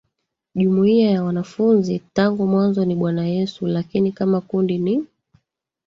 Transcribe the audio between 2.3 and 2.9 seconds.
mwanzo